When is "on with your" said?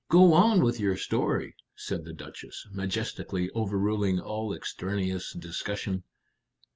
0.33-0.97